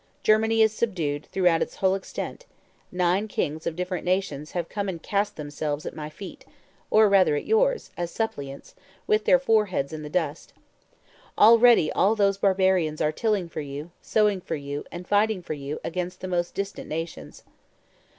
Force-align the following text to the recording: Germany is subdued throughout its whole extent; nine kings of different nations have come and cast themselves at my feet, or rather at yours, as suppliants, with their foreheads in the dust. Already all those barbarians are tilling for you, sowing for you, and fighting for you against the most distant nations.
Germany 0.23 0.63
is 0.63 0.73
subdued 0.73 1.27
throughout 1.27 1.61
its 1.61 1.75
whole 1.75 1.93
extent; 1.93 2.47
nine 2.91 3.27
kings 3.27 3.67
of 3.67 3.75
different 3.75 4.03
nations 4.03 4.53
have 4.53 4.67
come 4.67 4.89
and 4.89 4.99
cast 4.99 5.35
themselves 5.35 5.85
at 5.85 5.95
my 5.95 6.09
feet, 6.09 6.43
or 6.89 7.07
rather 7.07 7.35
at 7.35 7.45
yours, 7.45 7.91
as 7.95 8.09
suppliants, 8.09 8.73
with 9.05 9.25
their 9.25 9.37
foreheads 9.37 9.93
in 9.93 10.01
the 10.01 10.09
dust. 10.09 10.53
Already 11.37 11.91
all 11.91 12.15
those 12.15 12.39
barbarians 12.39 12.99
are 12.99 13.11
tilling 13.11 13.47
for 13.47 13.61
you, 13.61 13.91
sowing 14.01 14.41
for 14.41 14.55
you, 14.55 14.83
and 14.91 15.07
fighting 15.07 15.43
for 15.43 15.53
you 15.53 15.79
against 15.83 16.21
the 16.21 16.27
most 16.27 16.55
distant 16.55 16.89
nations. 16.89 17.43